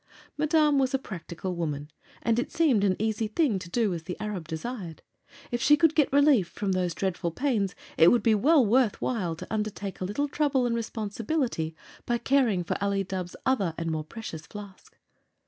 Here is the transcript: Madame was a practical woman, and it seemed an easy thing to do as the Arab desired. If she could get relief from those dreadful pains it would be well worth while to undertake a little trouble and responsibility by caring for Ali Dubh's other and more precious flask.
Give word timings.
Madame 0.35 0.79
was 0.79 0.95
a 0.95 0.97
practical 0.97 1.55
woman, 1.55 1.87
and 2.23 2.39
it 2.39 2.51
seemed 2.51 2.83
an 2.83 2.95
easy 2.97 3.27
thing 3.27 3.59
to 3.59 3.69
do 3.69 3.93
as 3.93 4.01
the 4.01 4.19
Arab 4.19 4.47
desired. 4.47 5.03
If 5.51 5.61
she 5.61 5.77
could 5.77 5.93
get 5.93 6.11
relief 6.11 6.47
from 6.47 6.71
those 6.71 6.95
dreadful 6.95 7.29
pains 7.29 7.75
it 7.97 8.07
would 8.07 8.23
be 8.23 8.33
well 8.33 8.65
worth 8.65 8.99
while 8.99 9.35
to 9.35 9.53
undertake 9.53 10.01
a 10.01 10.05
little 10.05 10.27
trouble 10.27 10.65
and 10.65 10.75
responsibility 10.75 11.75
by 12.07 12.17
caring 12.17 12.63
for 12.63 12.83
Ali 12.83 13.03
Dubh's 13.05 13.35
other 13.45 13.75
and 13.77 13.91
more 13.91 14.03
precious 14.03 14.47
flask. 14.47 14.97